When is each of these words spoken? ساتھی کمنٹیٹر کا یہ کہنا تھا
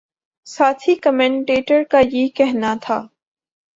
ساتھی 0.47 0.95
کمنٹیٹر 0.95 1.83
کا 1.91 1.99
یہ 2.11 2.27
کہنا 2.35 2.75
تھا 2.81 2.99